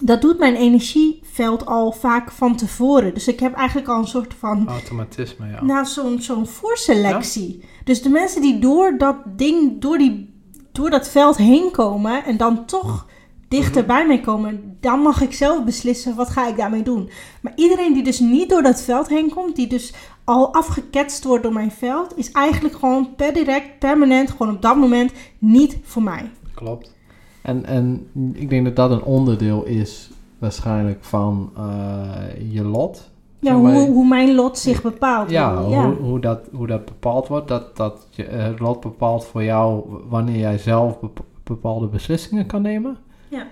[0.00, 3.14] Dat doet mijn energieveld al vaak van tevoren.
[3.14, 5.64] Dus ik heb eigenlijk al een soort van Automatisme, ja.
[5.64, 7.64] nou, zo'n zo'n voorselectie.
[7.84, 10.34] Dus de mensen die door dat ding, door, die,
[10.72, 13.06] door dat veld heen komen en dan toch
[13.48, 13.86] dichter Mhm.
[13.86, 17.10] bij mij komen, dan mag ik zelf beslissen wat ga ik daarmee doen.
[17.40, 19.92] Maar iedereen die dus niet door dat veld heen komt, die dus
[20.24, 24.76] al afgeketst wordt door mijn veld, is eigenlijk gewoon per direct, permanent, gewoon op dat
[24.76, 26.30] moment niet voor mij.
[26.54, 26.91] Klopt.
[27.42, 33.10] En, en ik denk dat dat een onderdeel is waarschijnlijk van eh, je lot.
[33.38, 35.30] Ja, maar- hoe, hoe mijn lot zich bepaalt.
[35.30, 35.86] Ja, ja.
[35.86, 37.48] Hoe, hoe, dat, hoe dat bepaald wordt.
[37.48, 42.46] Dat, dat je, eh, het lot bepaalt voor jou wanneer jij zelf bep- bepaalde beslissingen
[42.46, 42.96] kan nemen.
[43.28, 43.46] Ja.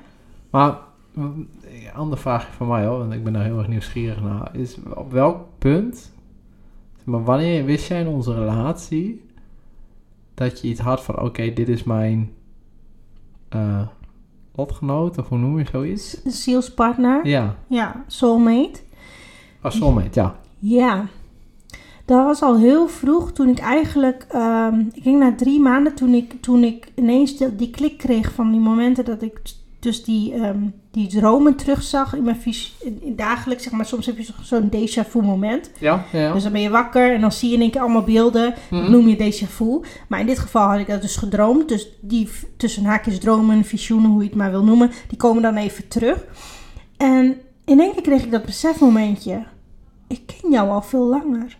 [0.51, 0.79] Maar
[1.15, 4.51] mm, een andere vraagje van mij hoor, want ik ben daar heel erg nieuwsgierig naar.
[4.57, 6.13] Is op welk punt,
[7.05, 9.25] maar wanneer wist jij in onze relatie
[10.35, 12.31] dat je iets had van oké, dit is mijn
[14.55, 16.23] lotgenoot of hoe noem je zoiets?
[16.25, 17.27] Zielspartner.
[17.27, 18.81] Ja, Ja, soulmate.
[19.63, 20.35] als soulmate, ja.
[20.59, 21.07] Ja,
[22.05, 26.15] dat was al heel vroeg toen ik eigenlijk, ehm, ik denk na drie maanden toen
[26.15, 29.41] ik, toen ik ineens die, die klik kreeg van die momenten dat ik
[29.81, 30.59] dus die, ehm,
[30.91, 34.33] die dromen terugzag in mijn vis, in, in dagelijks, zeg maar, soms heb je zo-
[34.43, 35.71] zo'n déjà vu moment.
[35.79, 36.19] Ja, ja.
[36.21, 36.33] ja.
[36.33, 38.81] Dus dan ben je wakker en dan zie je in één keer allemaal beelden, dat
[38.83, 38.91] Mhm.
[38.91, 39.81] noem je déjà vu.
[40.09, 44.11] Maar in dit geval had ik dat dus gedroomd, dus die tussen haakjes dromen, visioenen,
[44.11, 46.25] hoe je het maar wil noemen, die komen dan even terug.
[46.97, 49.43] En in één keer kreeg ik dat besefmomentje.
[50.09, 51.57] Ik ken jou al veel langer.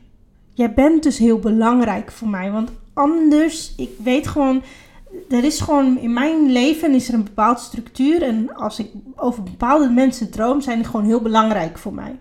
[0.55, 2.51] Jij bent dus heel belangrijk voor mij.
[2.51, 4.63] Want anders, ik weet gewoon,
[5.29, 8.23] er is gewoon in mijn leven is er een bepaalde structuur.
[8.23, 12.19] En als ik over bepaalde mensen droom, zijn die gewoon heel belangrijk voor mij.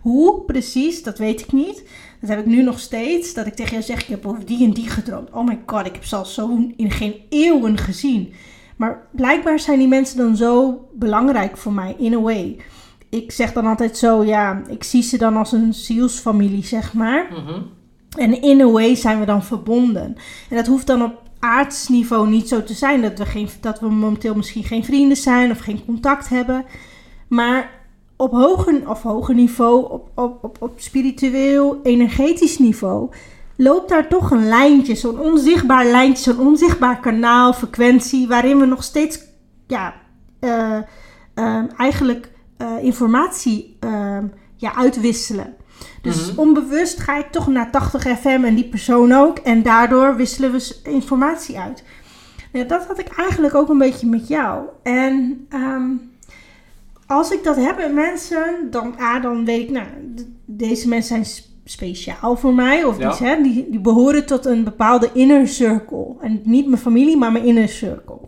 [0.00, 1.84] Hoe precies, dat weet ik niet.
[2.20, 3.34] Dat heb ik nu nog steeds.
[3.34, 5.30] Dat ik tegen jou zeg, ik heb over die en die gedroomd.
[5.30, 8.32] Oh my god, ik heb ze al zo in geen eeuwen gezien.
[8.76, 12.56] Maar blijkbaar zijn die mensen dan zo belangrijk voor mij, in a way.
[13.08, 17.28] Ik zeg dan altijd zo, ja, ik zie ze dan als een zielsfamilie, zeg maar.
[17.30, 17.60] Mhm.
[18.16, 20.16] En in a way zijn we dan verbonden.
[20.50, 23.02] En dat hoeft dan op aardsniveau niet zo te zijn.
[23.02, 26.64] Dat we, geen, dat we momenteel misschien geen vrienden zijn of geen contact hebben.
[27.28, 27.70] Maar
[28.16, 33.10] op hoger, of hoger niveau, op, op, op, op spiritueel, energetisch niveau,
[33.56, 34.94] loopt daar toch een lijntje.
[34.94, 39.20] Zo'n onzichtbaar lijntje, zo'n onzichtbaar kanaal, frequentie, waarin we nog steeds
[39.66, 39.94] ja,
[40.40, 40.78] eh,
[41.34, 43.76] ehm, eigenlijk eh, informatie
[44.56, 45.54] ja, uitwisselen.
[46.02, 46.40] Dus Mhm.
[46.40, 49.38] onbewust ga ik toch naar 80 FM en die persoon ook.
[49.38, 51.84] En daardoor wisselen we informatie uit.
[52.52, 54.64] Ja, dat had ik eigenlijk ook een beetje met jou.
[54.82, 55.90] En ehm,
[57.06, 59.86] als ik dat heb met mensen, dan, ah, dan weet ik, nou,
[60.44, 62.84] deze mensen zijn speciaal voor mij.
[62.84, 63.16] Of Ja.
[63.18, 66.14] die, hè, die, die behoren tot een bepaalde inner circle.
[66.20, 68.18] En niet mijn familie, maar mijn inner circle.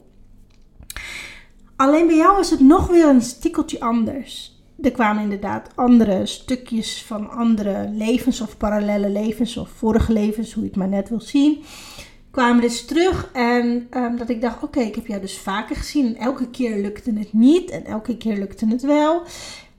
[1.77, 4.54] Alleen bij jou is het nog weer een stikkeltje anders.
[4.85, 10.63] Er kwamen inderdaad andere stukjes van andere levens of parallele levens of vorige levens, hoe
[10.63, 11.63] je het maar net wil zien.
[12.31, 16.07] Kwamen dus terug en ehm, dat ik dacht, oké, ik heb jou dus vaker gezien
[16.07, 19.23] en elke keer lukte het niet en elke keer lukte het wel.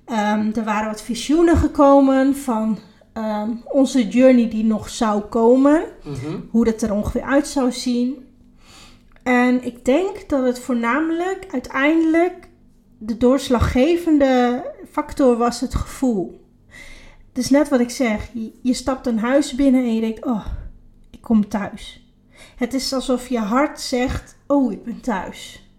[0.06, 2.78] Ehm, er waren wat visioenen gekomen van
[3.13, 5.84] ehm, onze journey die nog zou komen
[6.50, 8.26] hoe dat er ongeveer uit zou zien.
[9.24, 12.50] En ik denk dat het voornamelijk uiteindelijk
[12.98, 14.63] de doorslaggevende
[14.95, 16.45] factor was het gevoel.
[17.34, 18.29] Het is net wat ik zeg.
[18.34, 20.45] Je, je stapt een huis binnen en je denkt, oh,
[21.10, 22.13] ik kom thuis.
[22.55, 25.69] Het is alsof je hart zegt, oh, ik ben thuis.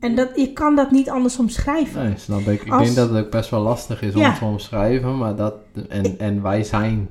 [0.00, 2.04] En dat, je kan dat niet anders omschrijven.
[2.04, 2.62] Nee, snap ik.
[2.62, 4.38] Ik Als- denk dat het ook best wel lastig is om Ja.
[4.38, 5.54] te omschrijven, maar dat...
[5.88, 7.08] En, en wij zijn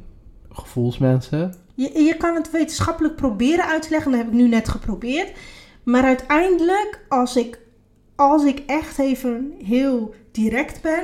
[0.51, 1.53] gevoelsmensen.
[1.73, 4.11] Je, je kan het wetenschappelijk proberen uit te leggen.
[4.11, 5.31] Dat heb ik nu net geprobeerd.
[5.83, 7.59] Maar uiteindelijk, als ik,
[8.15, 11.03] als ik echt even heel direct ben,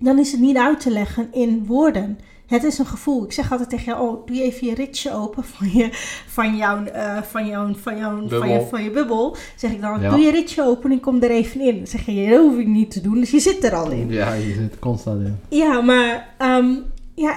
[0.00, 2.18] dan is het niet uit te leggen in woorden.
[2.46, 3.24] Het is een gevoel.
[3.24, 5.88] Ik zeg altijd tegen jou, oh, doe je even je ritje open van, je,
[6.26, 8.66] van, jouw, eh, van, jouw, van, jouw, van, je, Bubbel.
[8.68, 9.36] van je bubbel.
[9.56, 10.10] Zeg ik dan, Ja.
[10.10, 11.76] doe je ritje open en kom er even in.
[11.76, 14.08] Dan zeg je, dat hoef ik niet te doen, dus je zit er al in.
[14.10, 15.38] Ja, je zit constant in.
[15.48, 16.74] Ja, maar ehm,
[17.14, 17.36] ja,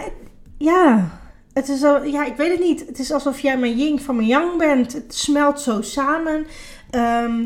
[0.57, 1.09] ja,
[1.53, 2.85] het is al, ja, ik weet het niet.
[2.87, 4.93] Het is alsof jij mijn yin van mijn yang bent.
[4.93, 6.45] Het smelt zo samen.
[6.93, 7.43] Ehm,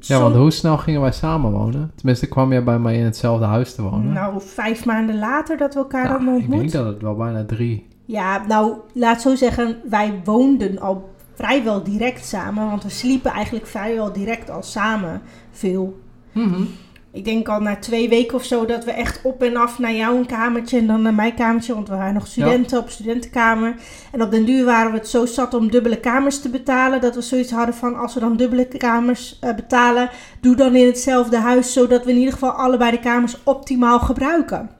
[0.00, 1.92] Ja, want hoe snel gingen wij samen wonen?
[1.94, 4.12] Tenminste, kwam jij bij mij in hetzelfde huis te wonen?
[4.12, 6.58] Nou, vijf maanden later dat we elkaar hadden ik ontmoet.
[6.58, 7.86] denk dat het wel bijna drie...
[8.04, 12.66] Ja, nou, laat zo zeggen, wij woonden al vrijwel direct samen.
[12.70, 16.00] Want we sliepen eigenlijk vrijwel direct al samen veel.
[17.12, 19.92] Ik denk al na twee weken of zo dat we echt op en af naar
[19.92, 21.74] jouw kamertje en dan naar mijn kamertje.
[21.74, 23.74] Want we waren nog studenten op studentenkamer.
[24.12, 27.00] En op den duur waren we het zo zat om dubbele kamers te betalen.
[27.00, 30.86] Dat we zoiets hadden van als we dan dubbele kamers eh, betalen, doe dan in
[30.86, 31.72] hetzelfde huis.
[31.72, 34.77] Zodat we in ieder geval allebei de kamers optimaal gebruiken.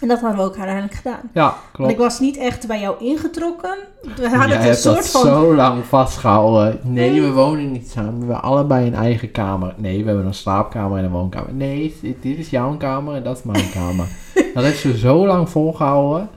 [0.00, 1.20] En dat hadden we ook uiteindelijk gedaan.
[1.32, 1.90] Ja, Want klopt.
[1.92, 3.76] ik was niet echt bij jou ingetrokken.
[4.16, 5.20] We hadden Jij het een hebt soort dat van...
[5.20, 6.78] zo lang vastgehouden.
[6.82, 7.20] Nee, Nee.
[7.22, 8.12] we wonen niet samen.
[8.12, 9.74] We hebben allebei een eigen kamer.
[9.76, 11.54] Nee, we hebben een slaapkamer en een woonkamer.
[11.54, 14.06] Nee, dit, dit is jouw kamer en dat is mijn kamer.
[14.54, 16.28] dat heeft ze zo lang volgehouden.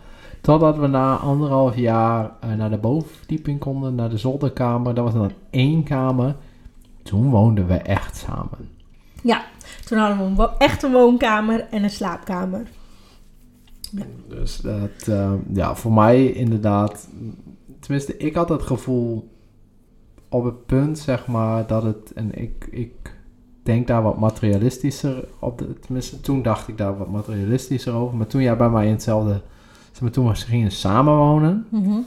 [0.41, 4.93] Totdat we na anderhalf jaar eh, naar de bovenverdieping konden, naar de zolderkamer.
[4.93, 6.36] Dat was dan één kamer.
[7.04, 8.69] Toen woonden we echt samen.
[9.24, 9.41] Ja,
[9.86, 12.67] toen hadden we echt een woonkamer en een slaapkamer.
[14.28, 17.10] Dus dat, eh, ja, voor mij inderdaad.
[17.80, 19.30] Tenminste, ik had het gevoel
[20.30, 22.13] op het punt, zeg maar, dat het.
[22.13, 23.17] En ik, ik
[23.63, 25.58] denk daar wat materialistischer op.
[25.58, 28.17] De, tenminste, toen dacht ik daar wat materialistischer over.
[28.17, 29.41] Maar toen jij bij mij in hetzelfde.
[29.91, 31.67] Zeg maar, toen we gingen samenwonen.
[31.69, 31.99] Mhm.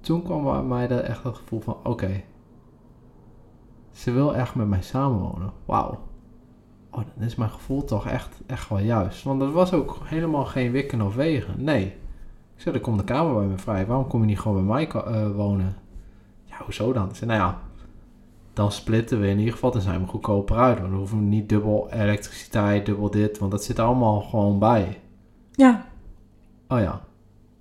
[0.00, 2.22] Toen kwam bij mij dat echt het gevoel van: oké.
[3.92, 5.52] ze wil echt met mij samenwonen.
[5.64, 5.98] Wauw.
[6.96, 9.22] Oh, dan is mijn gevoel toch echt, echt wel juist.
[9.22, 11.64] Want er was ook helemaal geen wikken of wegen.
[11.64, 11.84] Nee.
[12.54, 13.86] Ik zei, er komt de kamer bij me vrij.
[13.86, 15.76] Waarom kom je niet gewoon bij mij eh, wonen?
[16.44, 17.08] Ja, hoezo dan?
[17.08, 17.58] Ik zei, nou ja,
[18.52, 19.70] dan splitten we in ieder geval.
[19.70, 20.78] Dan zijn we goedkoper uit.
[20.78, 23.38] Want dan hoeven we niet dubbel elektriciteit, dubbel dit.
[23.38, 25.00] Want dat zit allemaal gewoon bij.
[25.52, 25.86] Ja,
[26.68, 27.00] Oh ja.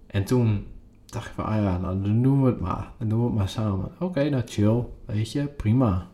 [0.07, 0.65] En toen
[1.05, 2.91] dacht ik van, ah ja, nou dan doen we het maar.
[2.97, 3.91] Dan doen we het maar samen.
[3.99, 4.85] Oké, nou chill.
[5.05, 6.07] Weet je, prima.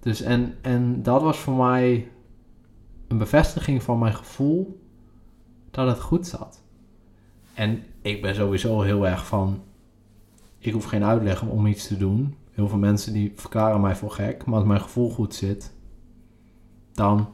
[0.00, 2.10] Dus en, en dat was voor mij
[3.08, 4.80] een bevestiging van mijn gevoel
[5.70, 6.62] dat het goed zat.
[7.54, 9.62] En ik ben sowieso heel erg van,
[10.58, 12.34] ik hoef geen uitleg om iets te doen.
[12.50, 14.44] Heel veel mensen die verklaren mij voor gek.
[14.44, 15.72] Maar als mijn gevoel goed zit,
[16.92, 17.28] dan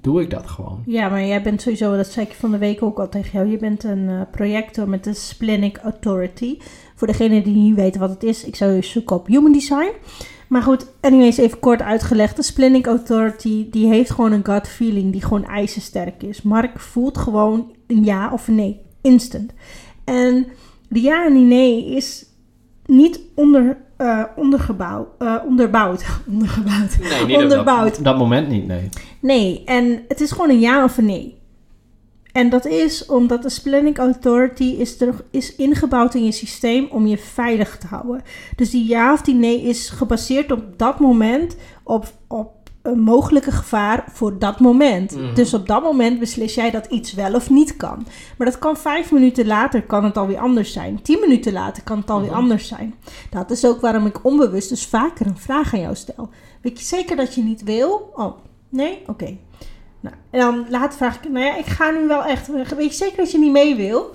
[0.00, 0.82] doe ik dat gewoon.
[0.86, 3.50] ja, maar jij bent sowieso, dat zei ik van de week ook al tegen jou,
[3.50, 6.58] je bent een eh, projector met de Splenic Authority.
[6.94, 9.92] Voor degene die niet weten wat het is, ik zou je zoeken op Human Design.
[10.54, 12.36] Maar goed, anyways, even kort uitgelegd.
[12.36, 16.42] De Splenic Authority, die heeft gewoon een gut feeling die gewoon ijzersterk is.
[16.42, 19.52] Mark voelt gewoon een ja of een nee, instant.
[20.04, 20.46] En
[20.88, 22.26] die ja en die nee is
[22.86, 23.76] niet onder,
[24.36, 26.04] ondergebouwd, eh, onderbouwd.
[26.32, 26.98] ondergebouwd.
[27.26, 27.94] Nee, Onderbouwd.
[27.94, 28.88] Dat, dat moment niet, nee.
[29.20, 31.38] Nee, en het is gewoon een ja of een nee.
[32.34, 37.06] En dat is omdat de Splenic Authority is, er, is ingebouwd in je systeem om
[37.06, 38.22] je veilig te houden.
[38.56, 43.50] Dus die ja of die nee is gebaseerd op dat moment, op, op een mogelijke
[43.50, 45.16] gevaar voor dat moment.
[45.16, 45.34] Mhm.
[45.34, 48.06] Dus op dat moment beslis jij dat iets wel of niet kan.
[48.38, 51.02] Maar dat kan vijf minuten later kan het alweer anders zijn.
[51.02, 52.38] Tien minuten later kan het alweer Mhm.
[52.38, 52.94] anders zijn.
[53.30, 56.28] Dat is ook waarom ik onbewust dus vaker een vraag aan jou stel.
[56.62, 58.10] Weet je zeker dat je niet wil?
[58.14, 58.36] Oh,
[58.68, 59.02] nee?
[59.06, 59.36] Oké.
[60.04, 63.04] Nou, en dan later vraag ik, nou ja, ik ga nu wel echt, weet je
[63.04, 64.14] zeker dat je niet mee wil?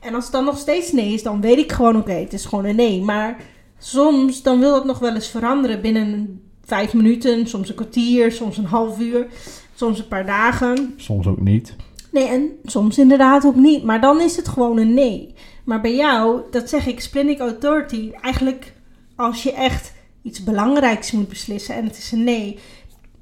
[0.00, 2.44] En als het dan nog steeds nee is, dan weet ik gewoon, oké, het is
[2.44, 3.00] gewoon een nee.
[3.00, 3.36] Maar
[3.78, 8.56] soms, dan wil dat nog wel eens veranderen binnen vijf minuten, soms een kwartier, soms
[8.56, 9.26] een half uur,
[9.74, 10.94] soms een paar dagen.
[10.96, 11.74] Soms ook niet.
[12.12, 13.84] Nee, en soms inderdaad ook niet.
[13.84, 15.34] Maar dan is het gewoon een nee.
[15.64, 18.72] Maar bij jou, dat zeg ik, Splenic Authority, eigenlijk
[19.16, 22.58] als je echt iets belangrijks moet beslissen en het is een nee,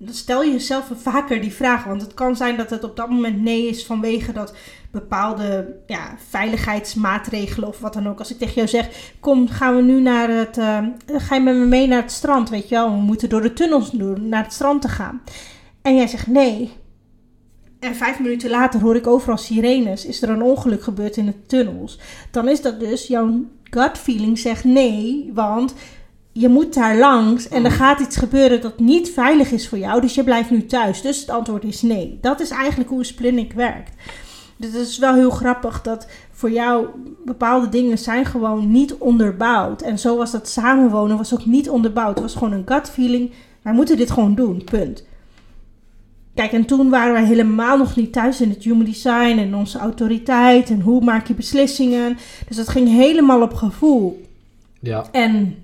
[0.06, 1.84] stel je jezelf vaker die vraag.
[1.84, 4.54] Want het kan zijn dat het op dat moment nee is vanwege dat
[4.90, 8.18] bepaalde ja, veiligheidsmaatregelen of wat dan ook.
[8.18, 11.54] Als ik tegen jou zeg, kom, gaan we nu naar het, uh, ga je met
[11.54, 12.90] me mee naar het strand, weet je wel.
[12.90, 15.22] We moeten door de tunnels doen, naar het strand te gaan.
[15.82, 16.72] En jij zegt nee.
[17.80, 20.06] En vijf minuten later hoor ik overal sirenes.
[20.06, 21.98] Is er een ongeluk gebeurd in de tunnels?
[22.30, 25.74] Dan is dat dus jouw gut feeling zegt nee, want
[26.38, 30.00] je moet daar langs en er gaat iets gebeuren dat niet veilig is voor jou.
[30.00, 31.02] Dus je blijft nu thuis.
[31.02, 32.18] Dus het antwoord is nee.
[32.20, 33.92] Dat is eigenlijk hoe Splinic werkt.
[34.56, 36.86] Dus het is wel heel grappig dat voor jou
[37.24, 39.82] bepaalde dingen zijn gewoon niet onderbouwd.
[39.82, 42.14] En zo was dat samenwonen was ook niet onderbouwd.
[42.14, 43.32] Het was gewoon een gut feeling.
[43.62, 45.04] Wij moeten dit gewoon doen, punt.
[46.34, 49.78] Kijk, en toen waren wij helemaal nog niet thuis in het human design en onze
[49.78, 52.18] autoriteit en hoe maak je beslissingen.
[52.48, 54.26] Dus dat ging helemaal op gevoel.
[54.80, 55.04] Ja.
[55.12, 55.56] En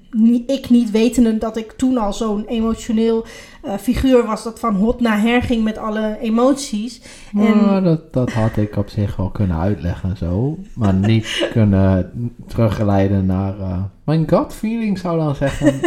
[0.47, 3.25] ik niet wetende dat ik toen al zo'n emotioneel
[3.65, 7.03] uh, figuur was dat van hot naar her ging met alle emoties.
[7.35, 7.85] En...
[7.85, 10.59] dat, dat had ik op zich wel kunnen uitleggen zo.
[10.75, 12.13] Maar niet kunnen
[12.47, 15.75] terugleiden naar uh, mijn gut feeling zou dan zeggen.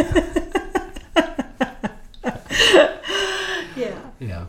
[3.74, 3.88] ja.
[4.16, 4.48] ja.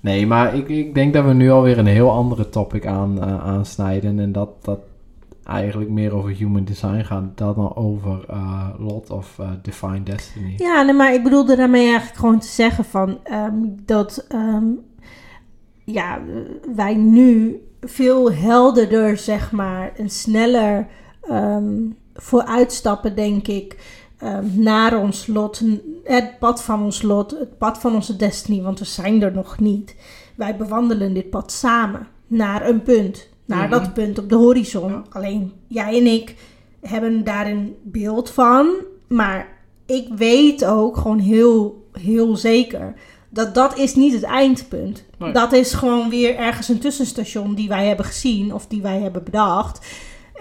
[0.00, 3.46] Nee, maar ik, ik denk dat we nu alweer een heel andere topic aan, uh,
[3.46, 4.18] aansnijden.
[4.18, 4.78] En dat, dat
[5.44, 10.54] eigenlijk meer over human design gaat dan over uh, lot of uh, destiny.
[10.56, 14.80] Ja, nee, maar ik bedoelde daarmee eigenlijk gewoon te zeggen van um, dat um,
[15.84, 16.20] ja,
[16.74, 20.86] wij nu veel helderder, zeg maar, en sneller
[21.30, 23.76] um, vooruitstappen, denk ik,
[24.52, 25.62] naar ons lot,
[26.04, 29.58] het pad van ons lot, het pad van onze destiny, want we zijn er nog
[29.58, 29.96] niet.
[30.34, 35.04] Wij bewandelen dit pad samen naar een punt naar dat punt op de horizon.
[35.10, 36.34] Alleen jij en ik
[36.80, 38.74] hebben daar een beeld van.
[39.08, 39.48] Maar
[39.86, 42.94] ik weet ook gewoon heel, heel zeker
[43.34, 45.04] dat dat is niet het eindpunt.
[45.32, 49.24] Dat is gewoon weer ergens een tussenstation die wij hebben gezien of die wij hebben
[49.24, 49.86] bedacht.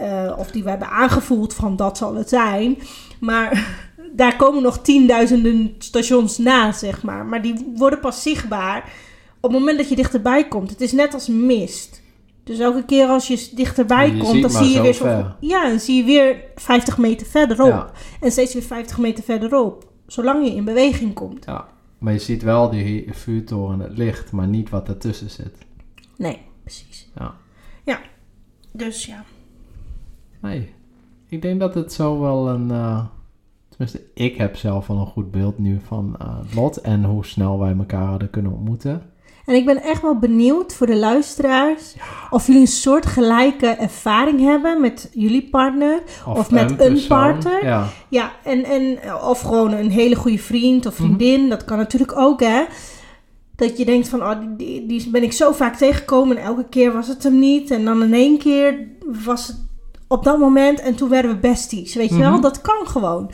[0.01, 2.77] Uh, of die we hebben aangevoeld van dat zal het zijn.
[3.19, 3.75] Maar
[4.15, 7.25] daar komen nog tienduizenden stations na, zeg maar.
[7.25, 8.91] Maar die worden pas zichtbaar
[9.39, 10.69] op het moment dat je dichterbij komt.
[10.69, 12.01] Het is net als mist.
[12.43, 15.79] Dus elke keer als je dichterbij je komt, dan zie je weer zo, ja, dan
[15.79, 17.91] zie je weer 50 meter verderop.
[18.21, 19.91] En steeds weer 50 meter verderop.
[20.08, 21.45] Zolang je in beweging komt.
[21.45, 25.58] Ja, maar je ziet wel die vuurtoren, het licht, maar niet wat ertussen zit.
[26.17, 27.10] Nee, precies.
[27.15, 27.36] Ja.
[27.84, 27.99] Ja,
[28.71, 29.23] dus ja.
[30.39, 30.73] Nee,
[31.27, 32.69] ik denk dat het zo wel een...
[32.69, 33.06] Uh,
[33.69, 37.60] tenminste, ik heb zelf wel een goed beeld nu van uh, Lot en hoe snel
[37.60, 39.01] wij elkaar hadden kunnen ontmoeten.
[39.45, 41.95] En ik ben echt wel benieuwd voor de luisteraars
[42.29, 47.65] of jullie een soort gelijke ervaring hebben met jullie partner of, met een, partner.
[47.65, 51.39] Ja, ja en, en, of gewoon een hele goede vriend of vriendin.
[51.39, 51.49] Mhm.
[51.49, 52.63] Dat kan natuurlijk ook, hè.
[53.56, 56.93] Dat je denkt van, oh, die, die, ben ik zo vaak tegengekomen en elke keer
[56.93, 57.71] was het hem niet.
[57.71, 58.88] En dan in één keer
[59.23, 59.58] was het
[60.08, 62.32] op dat moment en toen werden we besties, weet je wel.
[62.32, 62.41] Mhm.
[62.41, 63.32] Dat kan gewoon.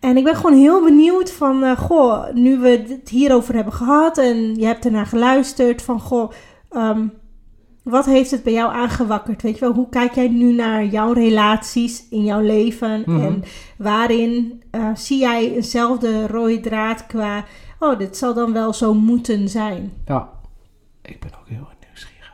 [0.00, 4.18] En ik ben gewoon heel benieuwd van, uh, goh, nu we het hierover hebben gehad
[4.18, 6.32] en je hebt ernaar geluisterd, van goh,
[6.70, 7.12] um,
[7.82, 9.42] wat heeft het bij jou aangewakkerd?
[9.42, 13.02] Weet je wel, hoe kijk jij nu naar jouw relaties in jouw leven?
[13.06, 13.20] Mhm.
[13.20, 13.44] En
[13.78, 17.44] waarin uh, zie jij eenzelfde rode draad qua,
[17.78, 19.92] oh, dit zal dan wel zo moeten zijn?
[20.06, 20.28] Ja,
[21.02, 22.32] ik ben ook heel nieuwsgierig.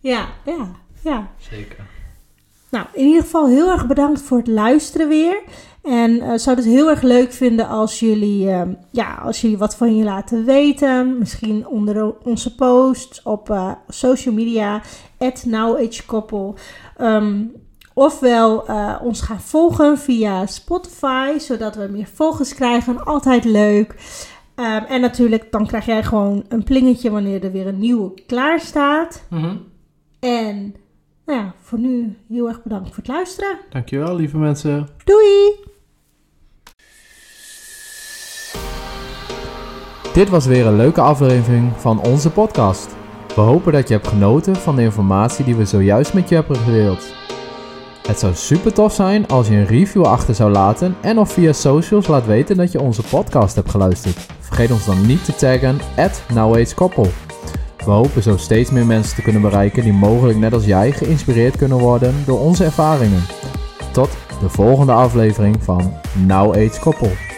[0.00, 0.68] Ja, ja,
[1.02, 1.30] ja.
[1.38, 1.88] Zeker.
[2.70, 5.42] Nou, in ieder geval heel erg bedankt voor het luisteren weer.
[5.82, 9.76] En uh, zou het heel erg leuk vinden als jullie, uh, ja, als jullie wat
[9.76, 11.18] van je laten weten.
[11.18, 14.82] Misschien onder onze posts op uh, social media,
[15.18, 16.54] at NowAgeKoppel.
[17.00, 17.52] Um,
[17.94, 18.64] ofwel
[19.02, 23.04] ons gaan volgen via Spotify, zodat we meer volgers krijgen.
[23.04, 23.94] Altijd leuk.
[24.56, 28.60] Um, en natuurlijk, dan krijg jij gewoon een plingetje wanneer er weer een nieuwe klaar
[28.60, 29.26] staat.
[29.30, 29.64] Mm -hmm.
[30.20, 30.74] En
[31.26, 33.58] nou ja, voor nu heel erg bedankt voor het luisteren.
[33.70, 34.88] Dankjewel, lieve mensen.
[35.04, 35.69] Doei!
[40.12, 42.88] Dit was weer een leuke aflevering van onze podcast.
[43.34, 46.56] We hopen dat je hebt genoten van de informatie die we zojuist met je hebben
[46.56, 47.14] gedeeld.
[48.06, 51.52] Het zou super tof zijn als je een review achter zou laten en of via
[51.52, 54.26] socials laat weten dat je onze podcast hebt geluisterd.
[54.40, 56.22] Vergeet ons dan niet te taggen at
[57.84, 61.56] We hopen zo steeds meer mensen te kunnen bereiken die mogelijk net als jij geïnspireerd
[61.56, 63.22] kunnen worden door onze ervaringen.
[63.92, 65.92] Tot de volgende aflevering van
[66.26, 67.29] Now Age Koppel.